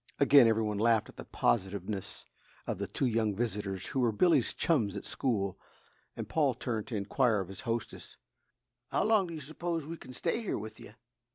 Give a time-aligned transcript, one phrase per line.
[0.19, 2.25] Again every one laughed at the positiveness
[2.65, 5.59] of the two young visitors who were Billy's chums at school,
[6.15, 8.17] and Paul turned to inquire of his hostess:
[8.89, 10.95] "How long do you s'pose we can stay here with you?"